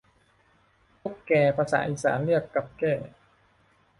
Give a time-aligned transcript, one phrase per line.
[1.01, 2.93] ตุ๊กแก ภาษาอีสานเรียกกับแก้